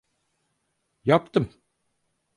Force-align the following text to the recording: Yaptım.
Yaptım. 1.05 1.49